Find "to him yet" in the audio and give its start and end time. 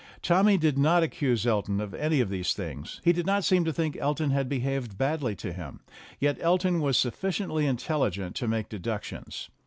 5.35-6.39